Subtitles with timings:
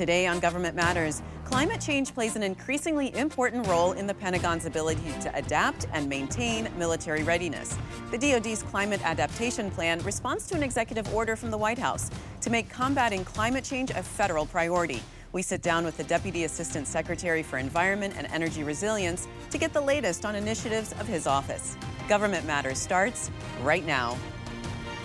[0.00, 5.12] Today on Government Matters, climate change plays an increasingly important role in the Pentagon's ability
[5.20, 7.76] to adapt and maintain military readiness.
[8.10, 12.10] The DoD's Climate Adaptation Plan responds to an executive order from the White House
[12.40, 15.02] to make combating climate change a federal priority.
[15.32, 19.74] We sit down with the Deputy Assistant Secretary for Environment and Energy Resilience to get
[19.74, 21.76] the latest on initiatives of his office.
[22.08, 23.30] Government Matters starts
[23.62, 24.16] right now.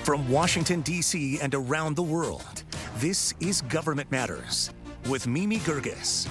[0.05, 1.41] From Washington, D.C.
[1.41, 2.63] and around the world,
[2.99, 4.71] this is Government Matters
[5.07, 6.27] with Mimi Geerges.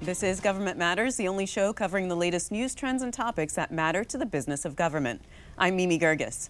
[0.00, 3.70] This is Government Matters, the only show covering the latest news trends and topics that
[3.70, 5.20] matter to the business of government.
[5.58, 6.48] I'm Mimi Geerges.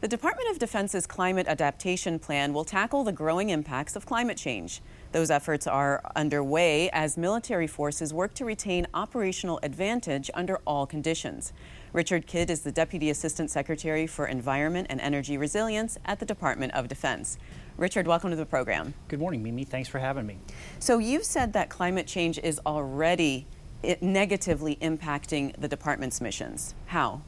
[0.00, 4.82] The Department of Defense's Climate Adaptation Plan will tackle the growing impacts of climate change.
[5.12, 11.54] Those efforts are underway as military forces work to retain operational advantage under all conditions.
[11.94, 16.74] Richard Kidd is the Deputy Assistant Secretary for Environment and Energy Resilience at the Department
[16.74, 17.38] of Defense.
[17.76, 18.94] Richard, welcome to the program.
[19.08, 19.64] Good morning, Mimi.
[19.64, 20.38] Thanks for having me.
[20.78, 23.46] So, you've said that climate change is already
[24.00, 26.74] negatively impacting the department's missions.
[26.86, 27.22] How?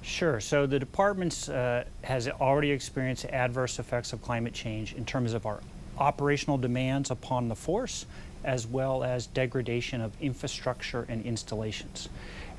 [0.00, 0.40] Sure.
[0.40, 5.46] So the department uh, has already experienced adverse effects of climate change in terms of
[5.46, 5.60] our
[5.98, 8.06] operational demands upon the force,
[8.42, 12.08] as well as degradation of infrastructure and installations.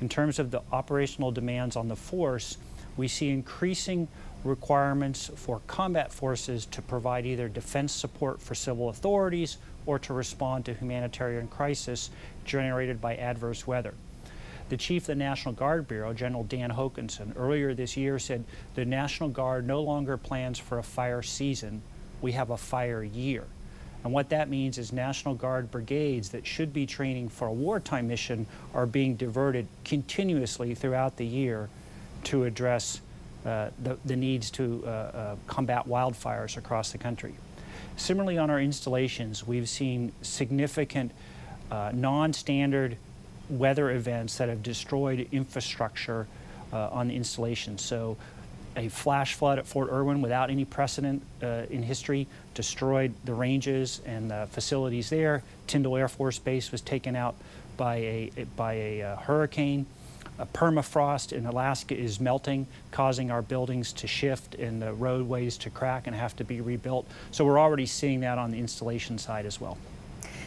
[0.00, 2.56] In terms of the operational demands on the force,
[2.96, 4.08] we see increasing
[4.44, 10.64] requirements for combat forces to provide either defense support for civil authorities or to respond
[10.66, 12.10] to humanitarian crisis
[12.44, 13.94] generated by adverse weather.
[14.68, 18.84] The chief of the National Guard Bureau, General Dan Hokanson, earlier this year said the
[18.84, 21.82] National Guard no longer plans for a fire season,
[22.22, 23.44] we have a fire year.
[24.04, 28.08] And what that means is National Guard brigades that should be training for a wartime
[28.08, 31.68] mission are being diverted continuously throughout the year
[32.24, 33.00] to address
[33.44, 37.34] uh, the, the, needs to uh, uh, combat wildfires across the country.
[37.96, 41.12] Similarly, on our installations, we've seen significant
[41.70, 42.96] uh, non standard
[43.48, 46.26] weather events that have destroyed infrastructure
[46.72, 47.78] uh, on the installation.
[47.78, 48.16] So,
[48.76, 54.00] a flash flood at Fort Irwin without any precedent uh, in history destroyed the ranges
[54.04, 55.42] and the facilities there.
[55.68, 57.36] Tyndall Air Force Base was taken out
[57.76, 59.86] by a by a uh, hurricane.
[60.52, 66.06] Permafrost in Alaska is melting, causing our buildings to shift and the roadways to crack
[66.06, 67.06] and have to be rebuilt.
[67.30, 69.78] So we're already seeing that on the installation side as well.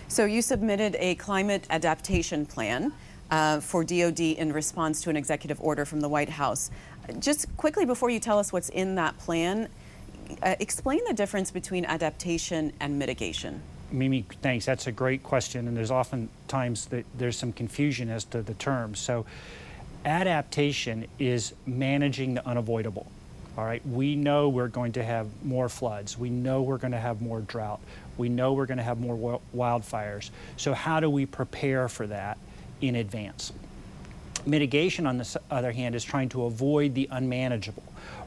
[0.10, 2.94] So you submitted a climate adaptation plan
[3.30, 6.72] uh, for DoD in response to an executive order from the White House.
[7.20, 9.68] Just quickly before you tell us what's in that plan,
[10.44, 13.62] uh, explain the difference between adaptation and mitigation.
[13.92, 14.66] Mimi, thanks.
[14.66, 18.54] That's a great question, and there's often times that there's some confusion as to the
[18.56, 19.00] terms.
[19.00, 19.26] So,
[20.06, 23.12] adaptation is managing the unavoidable.
[23.58, 26.16] All right, we know we're going to have more floods.
[26.18, 27.80] We know we're going to have more drought.
[28.16, 30.30] We know we're going to have more wildfires.
[30.58, 32.38] So, how do we prepare for that
[32.82, 33.52] in advance?
[34.46, 37.84] Mitigation, on the other hand, is trying to avoid the unmanageable,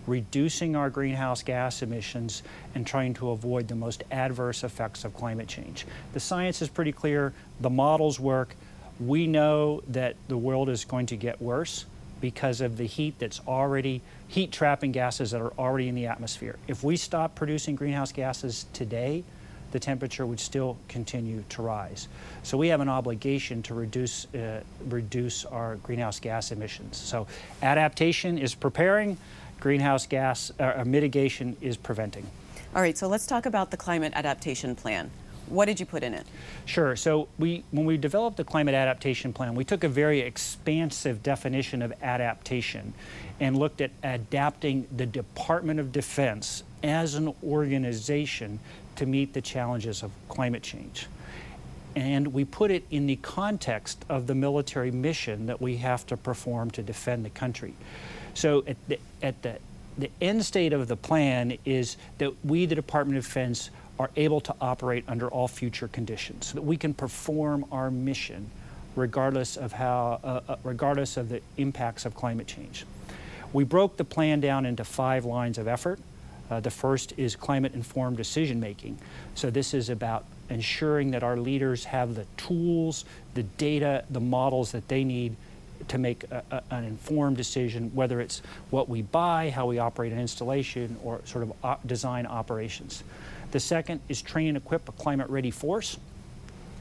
[0.06, 2.42] reducing our greenhouse gas emissions
[2.74, 5.86] and trying to avoid the most adverse effects of climate change.
[6.12, 8.56] The science is pretty clear, the models work.
[9.00, 11.86] We know that the world is going to get worse
[12.20, 16.56] because of the heat that's already heat trapping gases that are already in the atmosphere.
[16.68, 19.24] If we stop producing greenhouse gases today,
[19.72, 22.08] the temperature would still continue to rise.
[22.42, 26.96] So we have an obligation to reduce, uh, reduce our greenhouse gas emissions.
[26.96, 27.26] So
[27.62, 29.16] adaptation is preparing,
[29.60, 32.26] greenhouse gas uh, mitigation is preventing.
[32.74, 35.10] All right, so let's talk about the climate adaptation plan.
[35.50, 36.26] What did you put in it?
[36.64, 36.94] Sure.
[36.96, 41.82] So we, when we developed the climate adaptation plan, we took a very expansive definition
[41.82, 42.94] of adaptation
[43.40, 48.60] and looked at adapting the Department of Defense as an organization
[48.96, 51.06] to meet the challenges of climate change.
[51.96, 56.16] And we put it in the context of the military mission that we have to
[56.16, 57.74] perform to defend the country.
[58.34, 59.58] So at the, at the,
[59.98, 64.40] the end state of the plan is that we, the Department of Defense, are able
[64.40, 68.50] to operate under all future conditions, so that we can perform our mission
[68.96, 72.86] regardless of how, uh, uh, regardless of the impacts of climate change.
[73.52, 75.98] We broke the plan down into five lines of effort.
[76.50, 78.96] Uh, the first is climate informed decision making.
[79.34, 83.04] So, this is about ensuring that our leaders have the tools,
[83.34, 85.36] the data, the models that they need
[85.88, 90.12] to make a, a, an informed decision, whether it's what we buy, how we operate
[90.12, 93.04] an installation, or sort of op- design operations.
[93.50, 95.96] The second is train and equip a climate ready force,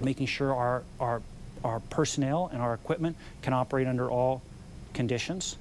[0.02, 1.22] making sure our, our,
[1.64, 4.42] our personnel and our equipment can operate under all
[4.94, 5.58] conditions.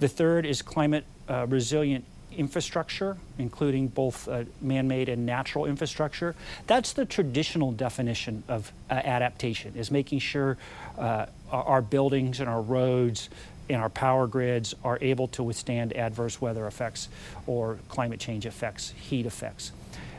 [0.00, 2.04] The third is climate uh, resilient
[2.36, 6.34] infrastructure, including both uh, man made and natural infrastructure.
[6.66, 10.58] That's the traditional definition of uh, adaptation, is making sure
[10.98, 13.30] uh, our buildings and our roads
[13.68, 17.08] and our power grids are able to withstand adverse weather effects
[17.46, 19.72] or climate change effects, heat effects.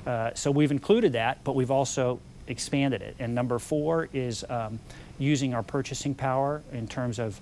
[0.07, 3.15] Uh, so we've included that, but we've also expanded it.
[3.19, 4.79] And number four is um,
[5.19, 7.39] using our purchasing power in terms of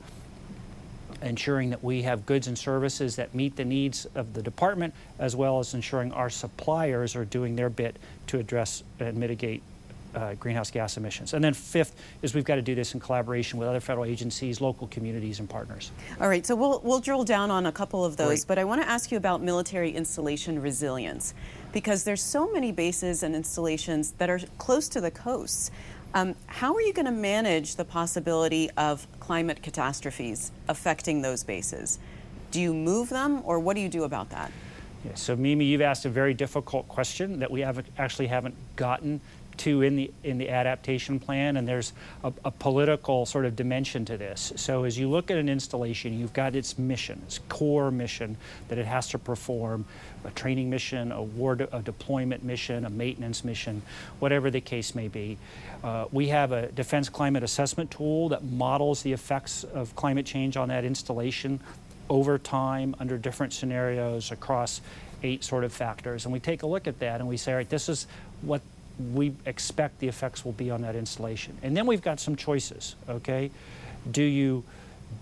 [1.21, 5.35] ensuring that we have goods and services that meet the needs of the department, as
[5.35, 7.97] well as ensuring our suppliers are doing their bit
[8.27, 9.61] to address and mitigate
[10.15, 11.33] uh, greenhouse gas emissions.
[11.33, 14.61] And then fifth is we've got to do this in collaboration with other federal agencies,
[14.61, 15.91] local communities, and partners.
[16.21, 18.47] All right, so we'll, we'll drill down on a couple of those, Great.
[18.47, 21.33] but I want to ask you about military installation resilience
[21.75, 25.71] because there's so many bases and installations that are close to the coasts.
[26.13, 31.99] Um, how are you going to manage the possibility of climate catastrophes affecting those bases?
[32.51, 34.53] Do you move them, or what do you do about that?
[35.03, 39.19] Yeah, so, Mimi, you've asked a very difficult question that we haven't actually haven't gotten
[39.59, 41.93] to in the in the adaptation plan, and there's
[42.23, 44.53] a, a, political sort of dimension to this.
[44.55, 48.37] So as you look at an installation, you've got its mission, its core mission
[48.67, 49.85] that it has to perform,
[50.23, 53.81] a training mission, a war de- a deployment mission, a maintenance mission,
[54.19, 55.37] whatever the case may be.
[55.83, 60.57] Uh, we have a defense climate assessment tool that models the effects of climate change
[60.57, 61.59] on that installation
[62.09, 64.81] over time under different scenarios across
[65.23, 66.25] eight sort of factors.
[66.25, 68.07] And we take a look at that and we say, all right, this is
[68.41, 68.61] what
[69.13, 71.57] we expect the effects will be on that installation.
[71.61, 73.51] And then we've got some choices, okay?
[74.09, 74.63] Do you,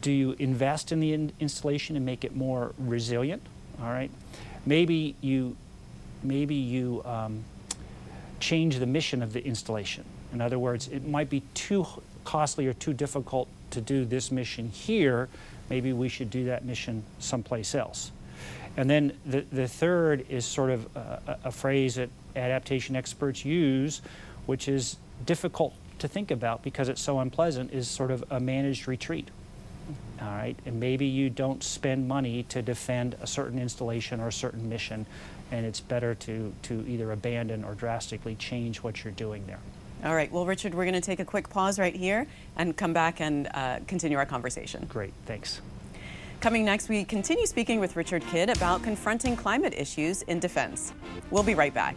[0.02, 3.42] do you invest in the in installation and make it more resilient,
[3.82, 4.12] all right?
[4.66, 5.56] Maybe you,
[6.22, 7.44] maybe you um,
[8.40, 10.06] change the mission of the installation.
[10.34, 11.86] In other words, it might be too
[12.24, 15.30] costly or too difficult to do this mission here.
[15.70, 18.12] Maybe we should do that mission someplace else.
[18.76, 24.02] And then the, the third is sort of a, a phrase that adaptation experts use,
[24.46, 28.88] which is difficult to think about because it's so unpleasant, is sort of a managed
[28.88, 29.30] retreat.
[30.22, 34.32] All right, and maybe you don't spend money to defend a certain installation or a
[34.32, 35.06] certain mission,
[35.52, 39.60] and it's better to, to either abandon or drastically change what you're doing there.
[40.06, 42.94] All right, well, Richard, we're going to take a quick pause right here and come
[42.94, 44.86] back and uh, continue our conversation.
[44.90, 45.62] Great, thanks.
[46.44, 50.92] Coming next, we continue speaking with Richard Kidd about confronting climate issues in defense.
[51.32, 51.96] We'll be right back.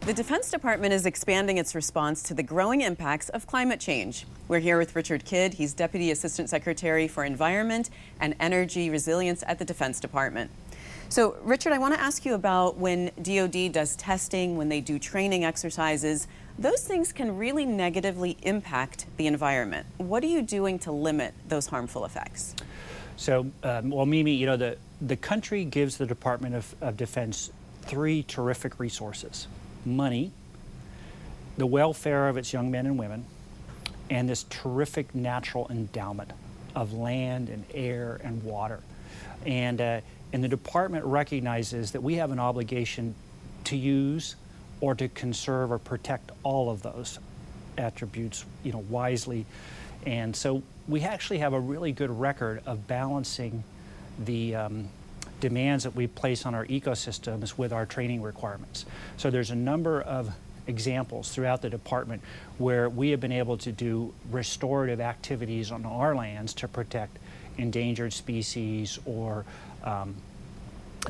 [0.00, 4.26] The Defense Department is expanding its response to the growing impacts of climate change.
[4.48, 5.54] We're here with Richard Kidd.
[5.54, 7.88] He's Deputy Assistant Secretary for Environment
[8.18, 10.50] and Energy Resilience at the Defense Department.
[11.12, 14.98] So, Richard, I want to ask you about when DoD does testing, when they do
[14.98, 16.26] training exercises,
[16.58, 19.86] those things can really negatively impact the environment.
[19.98, 22.54] What are you doing to limit those harmful effects?
[23.18, 27.50] So, um, well, Mimi, you know, the, the country gives the Department of, of Defense
[27.82, 29.48] three terrific resources
[29.84, 30.32] money,
[31.58, 33.26] the welfare of its young men and women,
[34.08, 36.30] and this terrific natural endowment
[36.74, 38.80] of land and air and water.
[39.46, 40.00] And uh,
[40.32, 43.14] and the department recognizes that we have an obligation
[43.64, 44.36] to use
[44.80, 47.18] or to conserve or protect all of those
[47.78, 49.44] attributes, you know, wisely.
[50.06, 53.62] And so we actually have a really good record of balancing
[54.18, 54.88] the um,
[55.40, 58.86] demands that we place on our ecosystems with our training requirements.
[59.16, 60.30] So there's a number of
[60.66, 62.22] examples throughout the department
[62.58, 67.18] where we have been able to do restorative activities on our lands to protect
[67.58, 69.44] endangered species or
[69.84, 70.14] um,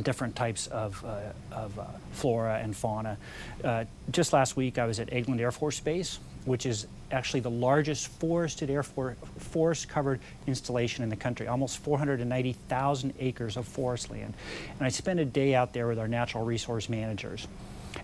[0.01, 1.21] different types of, uh,
[1.55, 3.19] of uh, flora and fauna.
[3.63, 7.51] Uh, just last week, I was at Eglin Air Force Base, which is actually the
[7.51, 14.11] largest forested air for forest covered installation in the country, almost 490,000 acres of forest
[14.11, 14.33] land.
[14.79, 17.47] And I spent a day out there with our natural resource managers.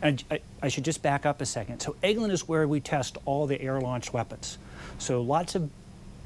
[0.03, 1.81] And I, I should just back up a second.
[1.81, 4.59] So, Eglin is where we test all the air launched weapons.
[4.99, 5.71] So, lots of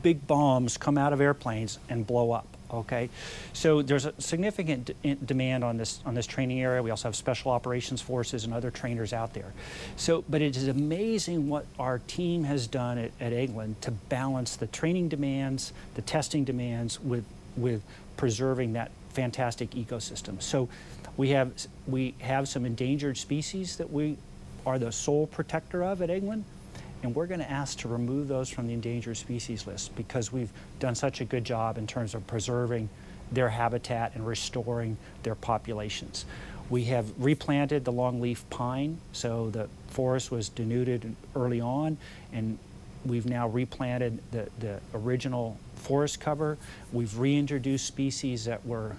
[0.03, 2.47] big bombs come out of airplanes and blow up.
[2.73, 3.11] Okay,
[3.53, 4.91] so there's a significant
[5.27, 6.83] demand on this on this training area.
[6.83, 9.53] We also have special operations forces and other trainers out there.
[9.97, 14.57] So, but it is amazing what our team has done at, at Eglin to balance
[14.57, 17.27] the training demands, the testing demands with
[17.59, 17.83] with
[18.17, 20.41] preserving that fantastic ecosystem.
[20.41, 20.71] So,
[21.19, 21.53] we have
[21.87, 24.17] we have some endangered species that we
[24.65, 26.45] are the sole protector of at Eglin
[27.03, 30.53] and we're going to ask to remove those from the endangered species list because we've
[30.79, 32.89] done such a good job in terms of preserving
[33.33, 36.25] their habitat and restoring their populations.
[36.71, 41.99] We have replanted the longleaf pine, so the forest was denuded early on,
[42.33, 42.59] and
[43.05, 46.57] we've now replanted the, the original forest cover.
[46.93, 48.97] We've reintroduced species that were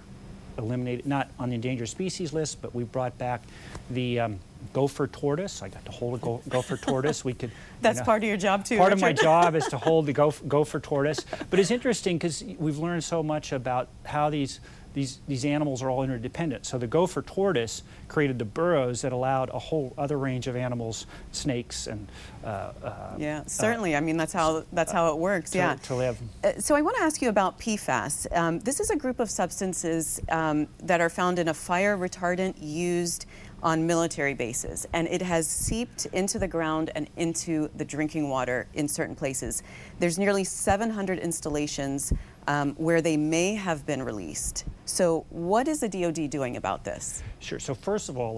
[0.58, 3.42] eliminated, not on the endangered species list, but we brought back
[3.90, 4.38] the um,
[4.72, 5.62] gopher tortoise.
[5.62, 7.24] I got to hold a go- gopher tortoise.
[7.24, 7.50] We could.
[7.80, 8.78] That's you know, part of your job too.
[8.78, 9.04] Part Richard.
[9.04, 11.24] of my job is to hold the gopher, gopher tortoise.
[11.50, 14.60] But it's interesting because we've learned so much about how these
[14.94, 16.64] these, these animals are all interdependent.
[16.64, 21.06] So the gopher tortoise created the burrows that allowed a whole other range of animals,
[21.32, 22.08] snakes and
[22.44, 23.94] uh, uh, yeah, certainly.
[23.94, 25.50] Uh, I mean, that's how that's how it works.
[25.50, 25.74] To, yeah.
[25.74, 26.18] To live.
[26.44, 28.34] Uh, so I want to ask you about PFAS.
[28.36, 32.54] Um, this is a group of substances um, that are found in a fire retardant
[32.60, 33.26] used
[33.64, 38.66] on military bases, and it has seeped into the ground and into the drinking water
[38.74, 39.62] in certain places.
[39.98, 42.12] There's nearly 700 installations
[42.46, 44.66] um, where they may have been released.
[44.84, 47.22] So, what is the DoD doing about this?
[47.40, 47.58] Sure.
[47.58, 48.36] So, first of all,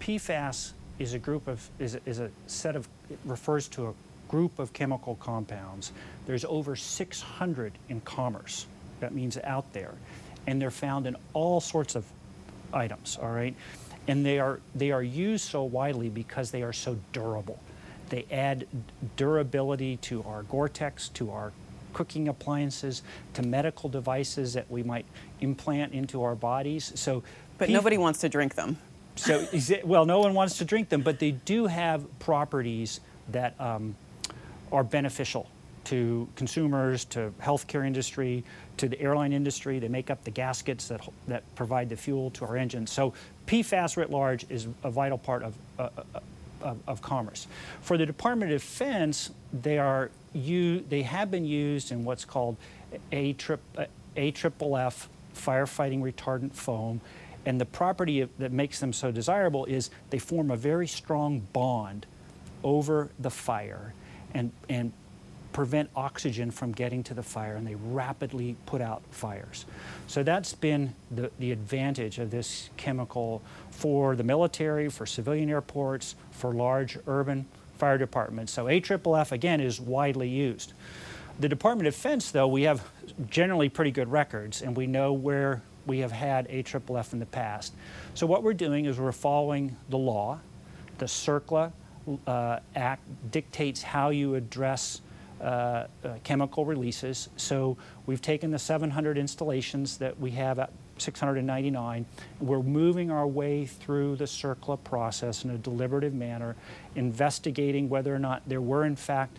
[0.00, 3.94] PFAS is a group of is, is a set of it refers to a
[4.28, 5.92] group of chemical compounds.
[6.26, 8.66] There's over 600 in commerce.
[9.00, 9.94] That means out there,
[10.46, 12.04] and they're found in all sorts of
[12.72, 13.18] items.
[13.20, 13.54] All right,
[14.06, 17.60] and they are they are used so widely because they are so durable.
[18.10, 18.66] They add
[19.16, 21.52] durability to our Gore-Tex, to our
[21.92, 23.02] cooking appliances
[23.34, 25.04] to medical devices that we might
[25.40, 26.92] implant into our bodies.
[26.94, 27.22] So,
[27.58, 28.78] but nobody wants to drink them.
[29.16, 29.46] So,
[29.84, 33.96] well, no one wants to drink them, but they do have properties that um,
[34.70, 35.48] are beneficial
[35.88, 38.44] to consumers, to healthcare industry,
[38.76, 39.78] to the airline industry.
[39.78, 42.92] They make up the gaskets that, that provide the fuel to our engines.
[42.92, 43.14] So
[43.46, 46.20] PFAS writ large is a vital part of, uh, uh
[46.60, 47.46] of, of, commerce.
[47.80, 52.56] For the Department of Defense, they are you they have been used in what's called
[53.12, 53.60] a trip
[54.16, 57.00] a triple F firefighting retardant foam,
[57.46, 62.06] and the property that makes them so desirable is they form a very strong bond
[62.64, 63.94] over the fire,
[64.34, 64.92] and and
[65.52, 69.66] prevent oxygen from getting to the fire and they rapidly put out fires.
[70.06, 76.14] So that's been the, the advantage of this chemical for the military, for civilian airports,
[76.30, 77.46] for large urban
[77.78, 78.52] fire departments.
[78.52, 80.72] So AFFF, again, is widely used.
[81.40, 82.84] The Department of Defense, though, we have
[83.30, 87.72] generally pretty good records, and we know where we have had AFFF in the past.
[88.14, 90.40] So what we're doing is we're following the law.
[90.98, 91.72] The CERCLA
[92.26, 95.00] uh, Act dictates how you address
[95.40, 95.86] uh, uh,
[96.24, 97.28] chemical releases.
[97.36, 97.76] So
[98.06, 102.06] we've taken the 700 installations that we have at 699.
[102.40, 106.56] We're moving our way through the CERCLA process in a deliberative manner,
[106.96, 109.38] investigating whether or not there were, in fact,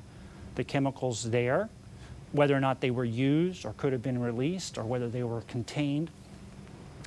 [0.55, 1.69] the chemicals there,
[2.31, 5.41] whether or not they were used or could have been released, or whether they were
[5.41, 6.11] contained.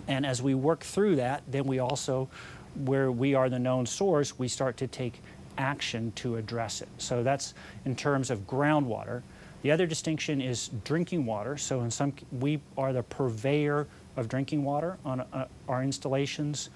[0.08, 2.28] And as we work through that, then we also,
[2.74, 5.20] where we are the known source, we start to take
[5.58, 6.88] action to address it.
[6.98, 7.54] So that's
[7.84, 9.22] in terms of groundwater.
[9.62, 11.56] The other distinction is drinking water.
[11.56, 16.70] So in some, we are the purveyor of drinking water on uh, our installations.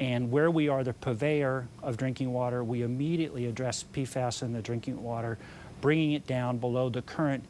[0.00, 4.62] And where we are the purveyor of drinking water, we immediately address PFAS in the
[4.62, 5.36] drinking water,
[5.82, 7.44] bringing it down below the current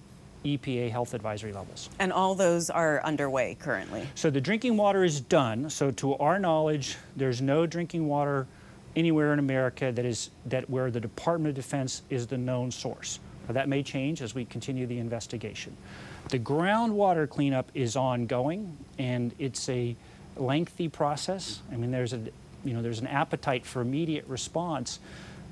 [0.45, 1.91] EPA health advisory levels.
[1.99, 4.09] And all those are underway currently?
[4.15, 5.71] So the drinking water is done.
[5.71, 8.47] So to our knowledge, there's no drinking water
[8.97, 13.19] anywhere in America that is that where the Department of Defense is the known source.
[13.49, 15.77] Now, that may change as we continue the investigation.
[16.29, 19.97] The groundwater cleanup is ongoing, and it's a
[20.37, 21.61] lengthy process.
[21.73, 22.21] I mean, there's a
[22.65, 25.01] you know there's an appetite for immediate response,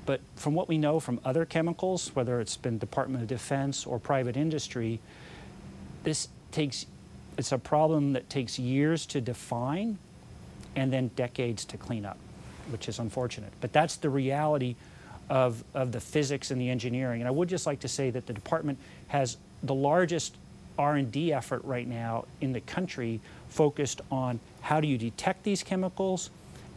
[0.05, 3.99] but from what we know from other chemicals, whether it's been Department of Defense or
[3.99, 4.99] private industry,
[6.03, 6.85] this takes
[7.37, 9.97] it's a problem that takes years to define,
[10.75, 12.17] and then decades to clean up,
[12.71, 13.51] which is unfortunate.
[13.61, 14.75] But that's the reality
[15.29, 17.21] of, of the physics and the engineering.
[17.21, 20.35] And I would just like to say that the department has the largest
[20.77, 26.29] R&D effort right now in the country focused on how do you detect these chemicals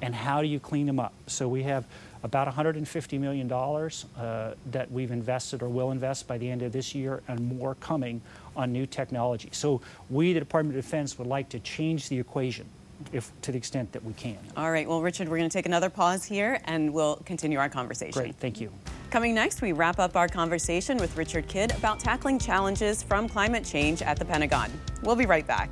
[0.03, 1.13] and how do you clean them up.
[1.29, 1.85] So we have
[2.25, 6.95] about $150 million uh, that we've invested or will invest by the end of this
[6.95, 8.21] year and more coming
[8.57, 9.49] on new technology.
[9.53, 9.81] So
[10.11, 12.67] we, the Department of Defense, would like to change the equation
[13.13, 14.39] if to the extent that we can.
[14.57, 14.89] All right.
[14.89, 18.23] Well, Richard, we're going to take another pause here and we'll continue our conversation.
[18.23, 18.37] Great.
[18.37, 18.71] Thank you.
[19.11, 23.65] Coming next, we wrap up our conversation with Richard Kidd about tackling challenges from climate
[23.65, 24.71] change at the Pentagon.
[25.03, 25.71] We'll be right back.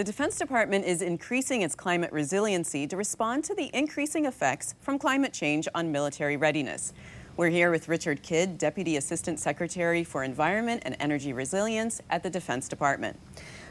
[0.00, 4.98] The Defense Department is increasing its climate resiliency to respond to the increasing effects from
[4.98, 6.94] climate change on military readiness.
[7.36, 12.30] We're here with Richard Kidd, Deputy Assistant Secretary for Environment and Energy Resilience at the
[12.30, 13.20] Defense Department.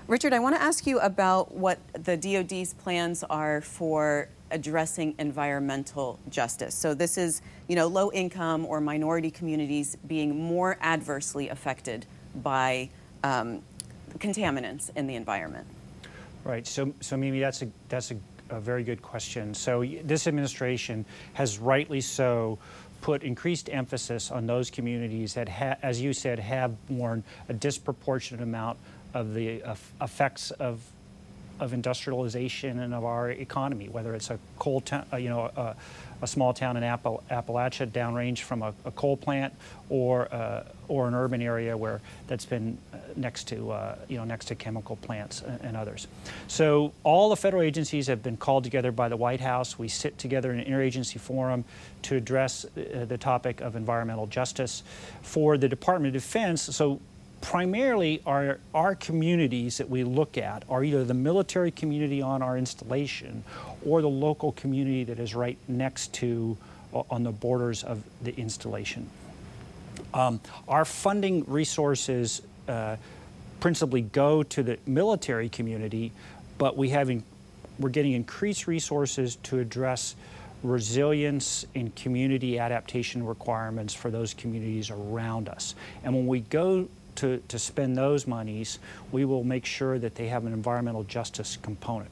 [0.05, 6.19] Richard, I want to ask you about what the DoD's plans are for addressing environmental
[6.29, 6.75] justice.
[6.75, 12.05] So this is, you know, low income or minority communities being more adversely affected
[12.36, 12.91] by
[13.24, 13.63] um,
[14.19, 15.65] contaminants in the environment.
[16.50, 16.65] Right.
[16.65, 18.18] So, so Mimi, that's a that's a,
[18.50, 19.53] a very good question.
[19.53, 22.58] So this administration has rightly so
[23.01, 28.41] put increased emphasis on those communities that, ha- as you said, have borne a disproportionate
[28.41, 28.79] amount
[29.13, 30.82] of the uh, effects of
[31.60, 35.75] of industrialization and of our economy, whether it's a coal town, uh, you know, a,
[36.22, 39.54] a, small town in Appal- Appalachia downrange from a, a coal plant,
[39.90, 44.24] or uh, or an urban area where that's been uh, next to uh, you know
[44.24, 46.08] next to chemical plants and, and, others.
[46.48, 49.80] So all the federal agencies have been called together by the White House.
[49.80, 51.66] We sit together in an interagency forum
[52.04, 54.84] to address uh, the topic of environmental justice
[55.22, 56.62] for the Department of Defense.
[56.62, 57.00] So
[57.41, 62.58] primarily our, our communities that we look at are either the military community on our
[62.58, 63.43] installation
[63.86, 66.58] or the local community that is right next to
[66.93, 69.10] uh, on the borders of the installation.
[70.13, 72.98] Um, our funding resources uh,
[73.60, 76.12] principally go to the military community,
[76.58, 77.24] but we have in,
[77.79, 80.15] we're getting increased resources to address
[80.63, 85.75] resilience and community adaptation requirements for those communities around us.
[86.03, 86.88] And when we go
[87.20, 88.80] to, to spend those monies,
[89.12, 92.10] we will make sure that they have an environmental justice component.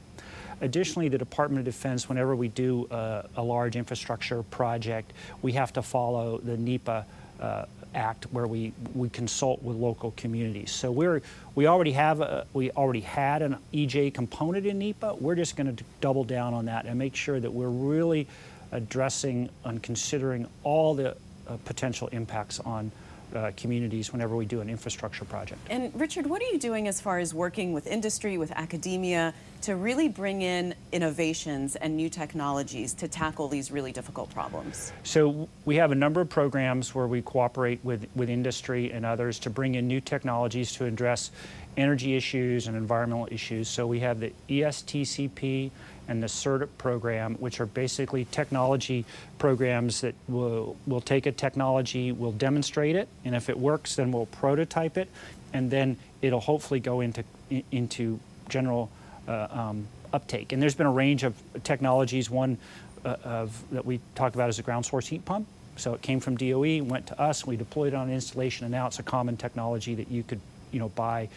[0.60, 5.72] Additionally, the Department of Defense, whenever we do a, a large infrastructure project, we have
[5.72, 7.06] to follow the NEPA
[7.40, 10.70] uh, Act, where we, we consult with local communities.
[10.70, 11.22] So we're
[11.54, 15.16] we already have a, we already had an EJ component in NEPA.
[15.18, 18.26] We're just going to double down on that and make sure that we're really
[18.72, 21.16] addressing and considering all the
[21.48, 22.92] uh, potential impacts on
[23.34, 25.60] uh, communities whenever we do an infrastructure project.
[25.70, 29.76] And Richard, what are you doing as far as working with industry, with academia, to
[29.76, 34.92] really bring in innovations and new technologies to tackle these really difficult problems?
[35.02, 39.38] So we have a number of programs where we cooperate with, with industry and others
[39.40, 41.30] to bring in new technologies to address
[41.76, 43.68] energy issues and environmental issues.
[43.68, 45.70] So we have the ESTCP
[46.08, 49.04] and the SERDP program, which are basically technology
[49.38, 54.10] programs that will, will take a technology, we'll demonstrate it, and if it works, then
[54.10, 55.08] we'll prototype it,
[55.52, 57.22] and then it'll hopefully go into,
[57.70, 58.18] into
[58.48, 58.90] general
[59.28, 60.52] uh, um, uptake.
[60.52, 62.30] And there's been a range of technologies.
[62.30, 62.58] One
[63.04, 65.46] uh, of, that we talk about is a ground source heat pump.
[65.76, 68.88] So it came from DOE, went to us, we deployed it on installation, and now
[68.88, 70.40] it's a common technology that you could
[70.72, 71.28] you know, buy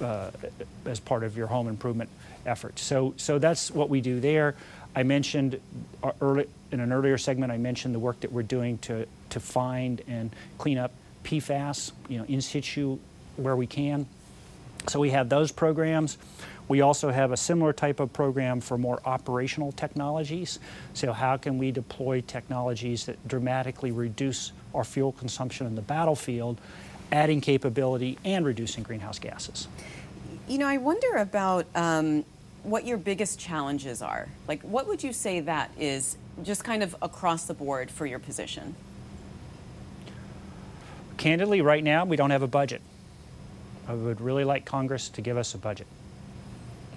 [0.00, 0.30] uh,
[0.86, 2.10] as part of your home improvement
[2.46, 2.78] effort.
[2.78, 4.54] So, so that's what we do there.
[4.94, 5.60] I mentioned
[6.02, 9.40] uh, early, in an earlier segment, I mentioned the work that we're doing to, to
[9.40, 10.92] find and clean up
[11.24, 12.98] PFAS, you know, in situ
[13.36, 14.06] where we can.
[14.88, 16.18] So we have those programs.
[16.68, 20.58] We also have a similar type of program for more operational technologies.
[20.94, 26.60] So how can we deploy technologies that dramatically reduce our fuel consumption in the battlefield,
[27.12, 29.68] adding capability and reducing greenhouse gases?
[30.48, 32.24] You know, I wonder about um,
[32.64, 34.28] what your biggest challenges are.
[34.48, 38.18] Like, what would you say that is, just kind of across the board for your
[38.18, 38.74] position?
[41.18, 42.80] Candidly, right now, we don't have a budget.
[43.86, 45.86] I would really like Congress to give us a budget.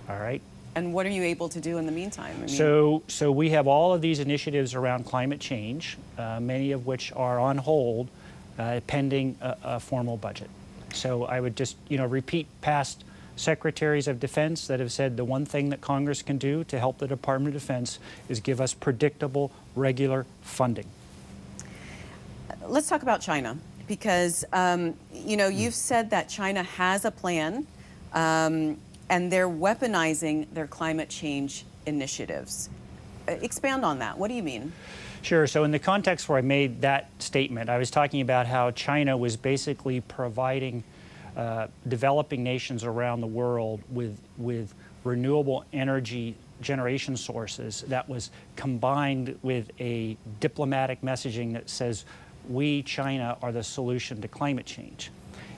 [0.09, 0.41] All right?
[0.75, 2.35] And what are you able to do in the meantime?
[2.37, 6.71] I mean, so, so we have all of these initiatives around climate change, uh, many
[6.71, 8.09] of which are on hold
[8.57, 10.49] uh, pending a, a formal budget.
[10.93, 13.03] So I would just, you know, repeat past
[13.35, 16.97] secretaries of defense that have said the one thing that Congress can do to help
[16.99, 20.87] the Department of Defense is give us predictable, regular funding.
[22.65, 27.67] Let's talk about China because um, you know you've said that China has a plan
[28.13, 28.77] um,
[29.09, 32.69] and they're weaponizing their climate change initiatives.
[33.27, 34.17] Uh, expand on that.
[34.17, 34.71] What do you mean?
[35.25, 35.47] Sure.
[35.47, 39.17] So, in the context where I made that statement, I was talking about how China
[39.17, 40.83] was basically providing
[41.35, 49.39] uh, developing nations around the world with, with renewable energy generation sources that was combined
[49.41, 52.05] with a diplomatic messaging that says
[52.47, 55.09] we, China, are the solution to climate change,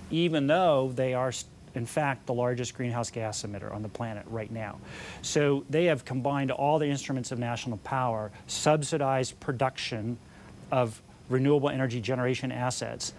[0.10, 1.34] even though they are,
[1.78, 4.78] in fact, the largest greenhouse gas emitter on the planet right now.
[5.22, 10.18] So they have combined all the instruments of national power, subsidized production
[10.72, 13.14] of renewable energy generation assets,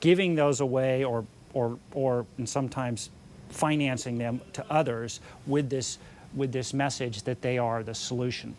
[0.00, 3.10] giving those away or or, or and sometimes
[3.50, 5.98] financing them to others with this,
[6.34, 8.54] with this message that they are the solution.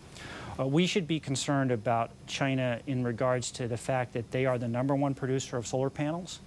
[0.60, 4.60] Uh, we should be concerned about China in regards to the fact that they are
[4.60, 6.40] the number one producer of solar panels,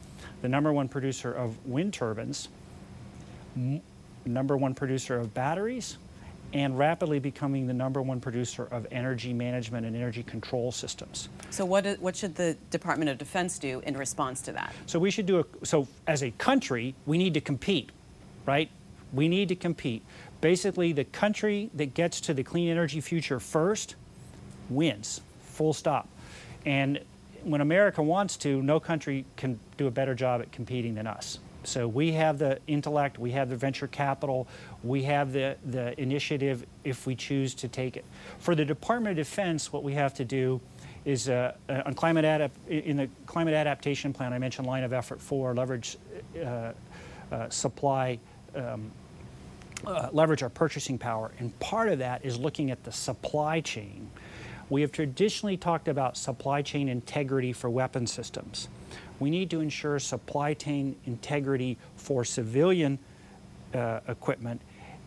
[0.43, 2.49] the number one producer of wind turbines,
[4.25, 5.99] number one producer of batteries,
[6.53, 11.29] and rapidly becoming the number one producer of energy management and energy control systems.
[11.51, 14.73] So, what, what should the Department of Defense do in response to that?
[14.87, 17.91] So, we should do a, so as a country, we need to compete,
[18.47, 18.71] right?
[19.13, 20.03] We need to compete.
[20.41, 23.97] Basically, the country that gets to the clean energy future first
[24.69, 26.09] wins, full stop.
[26.65, 27.01] And
[27.43, 31.39] when America wants to, no country can do a better job at competing than us.
[31.67, 34.47] So we have the intellect, we have the venture capital,
[34.83, 38.05] we have the, the initiative if we choose to take it.
[38.39, 40.61] For the Department of Defense, what we have to do
[41.05, 44.93] is uh, uh on climate adap- in the climate adaptation plan, I mentioned line of
[44.93, 45.97] effort four, leverage
[46.45, 46.73] uh,
[47.31, 48.19] uh, supply.
[48.55, 48.91] Um,
[49.87, 54.11] uh, leverage our purchasing power, and part of that is looking at the supply chain.
[54.69, 58.69] We have traditionally talked about supply chain integrity for weapon systems
[59.19, 62.99] we need to ensure supply chain integrity for civilian
[63.75, 64.61] uh, equipment,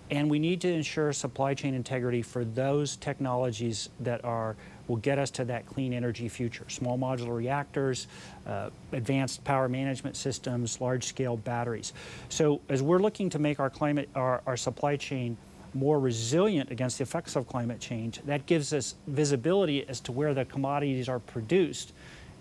[0.10, 4.56] and we need to ensure supply chain integrity for those technologies that are
[4.88, 6.66] will get us to that clean energy future.
[6.68, 8.08] Small modular reactors,
[8.48, 11.94] uh, advanced power management systems, large-scale batteries.
[12.30, 15.38] So as we're looking to make our climate, our, our supply chain
[15.74, 20.34] more resilient against the effects of climate change, that gives us visibility as to where
[20.34, 21.94] the commodities are produced,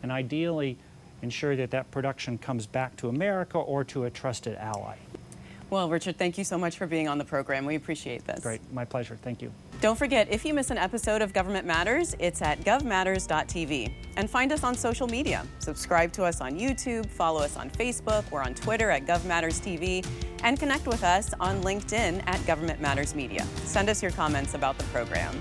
[0.03, 0.77] and ideally
[1.23, 4.97] ensure that that production comes back to America or to a trusted ally.
[5.71, 7.67] Well, Richard, thank you so much for being on the program.
[7.67, 8.41] We appreciate this.
[8.41, 8.61] Great.
[8.73, 9.19] My pleasure.
[9.23, 9.53] Thank you.
[9.81, 13.93] Don't forget, if you miss an episode of Government Matters, it's at govmatters.tv.
[14.17, 15.45] And find us on social media.
[15.59, 20.07] Subscribe to us on YouTube, follow us on Facebook, or on Twitter at GovMattersTV,
[20.43, 23.45] and connect with us on LinkedIn at Government Matters Media.
[23.65, 25.41] Send us your comments about the program.